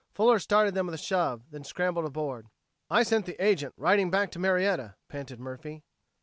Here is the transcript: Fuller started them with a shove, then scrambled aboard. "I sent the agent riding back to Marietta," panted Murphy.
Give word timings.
Fuller 0.15 0.39
started 0.39 0.73
them 0.73 0.87
with 0.87 0.95
a 0.95 1.03
shove, 1.03 1.43
then 1.51 1.63
scrambled 1.63 2.05
aboard. 2.07 2.47
"I 2.89 3.03
sent 3.03 3.27
the 3.27 3.37
agent 3.39 3.75
riding 3.77 4.09
back 4.09 4.31
to 4.31 4.39
Marietta," 4.39 4.95
panted 5.09 5.39
Murphy. 5.39 5.83